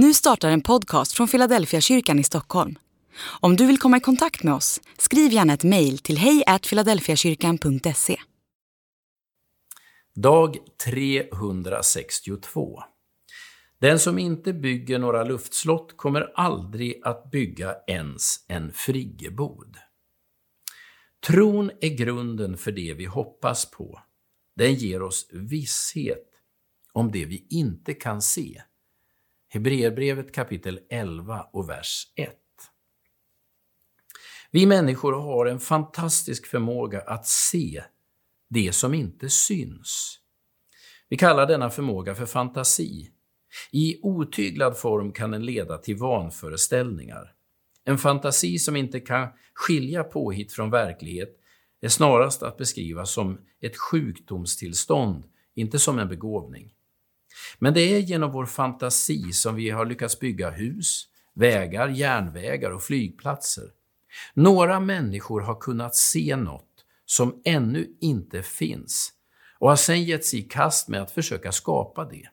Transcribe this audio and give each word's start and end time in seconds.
Nu 0.00 0.14
startar 0.14 0.50
en 0.50 0.60
podcast 0.60 1.12
från 1.12 1.28
Philadelphia 1.28 1.80
kyrkan 1.80 2.18
i 2.18 2.24
Stockholm. 2.24 2.78
Om 3.40 3.56
du 3.56 3.66
vill 3.66 3.78
komma 3.78 3.96
i 3.96 4.00
kontakt 4.00 4.42
med 4.42 4.54
oss, 4.54 4.80
skriv 4.98 5.32
gärna 5.32 5.52
ett 5.52 5.64
mejl 5.64 5.98
till 5.98 6.18
hejfiladelfiakyrkan.se. 6.18 8.16
Dag 10.14 10.56
362. 10.84 12.82
Den 13.78 13.98
som 13.98 14.18
inte 14.18 14.52
bygger 14.52 14.98
några 14.98 15.24
luftslott 15.24 15.96
kommer 15.96 16.32
aldrig 16.34 17.00
att 17.04 17.30
bygga 17.30 17.76
ens 17.86 18.44
en 18.48 18.72
friggebod. 18.72 19.76
Tron 21.26 21.70
är 21.80 21.96
grunden 21.96 22.56
för 22.56 22.72
det 22.72 22.94
vi 22.94 23.04
hoppas 23.04 23.70
på. 23.70 24.00
Den 24.56 24.74
ger 24.74 25.02
oss 25.02 25.28
visshet 25.32 26.28
om 26.92 27.10
det 27.10 27.24
vi 27.24 27.46
inte 27.50 27.94
kan 27.94 28.22
se. 28.22 28.62
Hebreerbrevet 29.50 30.34
kapitel 30.34 30.80
11 30.90 31.46
och 31.52 31.68
vers 31.68 32.12
1. 32.16 32.34
Vi 34.50 34.66
människor 34.66 35.12
har 35.12 35.46
en 35.46 35.60
fantastisk 35.60 36.46
förmåga 36.46 37.00
att 37.00 37.26
se 37.26 37.82
det 38.50 38.72
som 38.72 38.94
inte 38.94 39.28
syns. 39.28 40.18
Vi 41.08 41.16
kallar 41.16 41.46
denna 41.46 41.70
förmåga 41.70 42.14
för 42.14 42.26
fantasi. 42.26 43.10
I 43.72 44.00
otyglad 44.02 44.78
form 44.78 45.12
kan 45.12 45.30
den 45.30 45.46
leda 45.46 45.78
till 45.78 45.96
vanföreställningar. 45.96 47.34
En 47.84 47.98
fantasi 47.98 48.58
som 48.58 48.76
inte 48.76 49.00
kan 49.00 49.28
skilja 49.54 50.04
påhitt 50.04 50.52
från 50.52 50.70
verklighet 50.70 51.36
är 51.80 51.88
snarast 51.88 52.42
att 52.42 52.56
beskriva 52.56 53.06
som 53.06 53.40
ett 53.60 53.76
sjukdomstillstånd, 53.76 55.24
inte 55.54 55.78
som 55.78 55.98
en 55.98 56.08
begåvning. 56.08 56.74
Men 57.58 57.74
det 57.74 57.80
är 57.80 57.98
genom 57.98 58.32
vår 58.32 58.46
fantasi 58.46 59.32
som 59.32 59.54
vi 59.54 59.70
har 59.70 59.86
lyckats 59.86 60.20
bygga 60.20 60.50
hus, 60.50 61.04
vägar, 61.34 61.88
järnvägar 61.88 62.70
och 62.70 62.82
flygplatser. 62.82 63.64
Några 64.34 64.80
människor 64.80 65.40
har 65.40 65.60
kunnat 65.60 65.96
se 65.96 66.36
något 66.36 66.84
som 67.06 67.40
ännu 67.44 67.96
inte 68.00 68.42
finns 68.42 69.12
och 69.58 69.68
har 69.68 69.76
sedan 69.76 70.04
gett 70.04 70.24
sig 70.24 70.38
i 70.38 70.42
kast 70.42 70.88
med 70.88 71.02
att 71.02 71.10
försöka 71.10 71.52
skapa 71.52 72.04
det. 72.04 72.28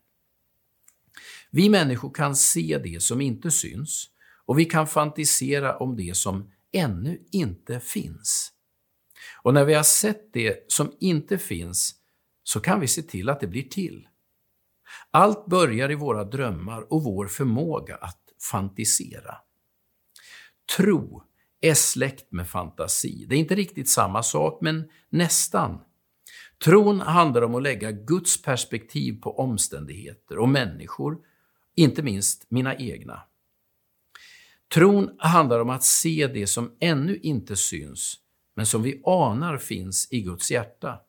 Vi 1.52 1.70
människor 1.70 2.14
kan 2.14 2.36
se 2.36 2.80
det 2.84 3.02
som 3.02 3.22
inte 3.22 3.52
syns 3.52 4.10
och 4.46 4.60
vi 4.60 4.66
kan 4.66 4.88
fantisera 4.88 5.78
om 5.78 5.96
det 5.96 6.18
som 6.18 6.52
ännu 6.72 7.22
inte 7.32 7.80
finns. 7.80 8.52
Och 9.42 9.54
när 9.54 9.66
vi 9.66 9.74
har 9.74 9.84
sett 9.84 10.34
det 10.34 10.72
som 10.72 10.96
inte 11.00 11.38
finns 11.38 11.96
så 12.44 12.60
kan 12.60 12.80
vi 12.80 12.88
se 12.88 13.02
till 13.02 13.30
att 13.30 13.40
det 13.40 13.48
blir 13.48 13.70
till. 13.70 14.08
Allt 15.12 15.46
börjar 15.46 15.92
i 15.92 15.96
våra 15.96 16.24
drömmar 16.24 16.94
och 16.94 17.04
vår 17.04 17.28
förmåga 17.28 17.96
att 17.96 18.22
fantisera. 18.52 19.36
Tro 20.78 21.24
är 21.62 21.74
släkt 21.74 22.32
med 22.32 22.50
fantasi. 22.50 23.26
Det 23.30 23.36
är 23.36 23.40
inte 23.40 23.56
riktigt 23.56 23.90
samma 23.90 24.24
sak, 24.24 24.60
men 24.62 24.90
nästan. 25.10 25.80
Tron 26.64 27.02
handlar 27.02 27.42
om 27.42 27.56
att 27.56 27.64
lägga 27.64 27.92
Guds 27.92 28.42
perspektiv 28.42 29.22
på 29.22 29.40
omständigheter 29.40 30.38
och 30.38 30.50
människor, 30.50 31.18
inte 31.76 32.04
minst 32.04 32.46
mina 32.50 32.76
egna. 32.76 33.22
Tron 34.74 35.16
handlar 35.20 35.60
om 35.60 35.70
att 35.70 35.84
se 35.84 36.28
det 36.28 36.48
som 36.48 36.78
ännu 36.80 37.18
inte 37.18 37.56
syns, 37.56 38.16
men 38.56 38.66
som 38.66 38.84
vi 38.84 39.02
anar 39.06 39.58
finns 39.58 40.08
i 40.12 40.22
Guds 40.22 40.52
hjärta. 40.52 41.00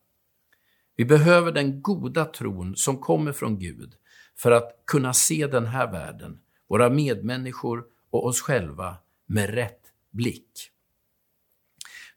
Vi 0.97 1.05
behöver 1.05 1.53
den 1.53 1.83
goda 1.83 2.25
tron 2.25 2.77
som 2.77 2.99
kommer 2.99 3.33
från 3.33 3.59
Gud 3.59 3.95
för 4.37 4.51
att 4.51 4.83
kunna 4.87 5.13
se 5.13 5.47
den 5.47 5.67
här 5.67 5.93
världen, 5.93 6.41
våra 6.69 6.91
medmänniskor 6.91 7.85
och 8.11 8.27
oss 8.27 8.41
själva 8.41 8.97
med 9.27 9.51
rätt 9.51 9.81
blick. 10.11 10.71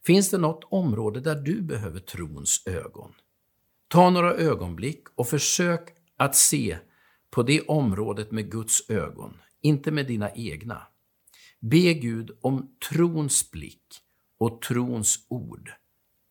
Finns 0.06 0.30
det 0.30 0.38
något 0.38 0.64
område 0.64 1.20
där 1.20 1.34
du 1.34 1.62
behöver 1.62 2.00
trons 2.00 2.62
ögon? 2.66 3.12
Ta 3.88 4.10
några 4.10 4.34
ögonblick 4.34 5.04
och 5.14 5.28
försök 5.28 5.88
att 6.16 6.36
se 6.36 6.78
på 7.30 7.42
det 7.42 7.60
området 7.60 8.30
med 8.30 8.50
Guds 8.50 8.90
ögon, 8.90 9.38
inte 9.60 9.90
med 9.90 10.06
dina 10.06 10.30
egna. 10.30 10.82
Be 11.60 11.94
Gud 11.94 12.30
om 12.40 12.76
trons 12.90 13.50
blick 13.50 13.84
och 14.38 14.62
trons 14.62 15.26
ord 15.28 15.72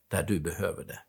där 0.07 0.23
du 0.23 0.39
behöver 0.39 0.83
det. 0.83 0.99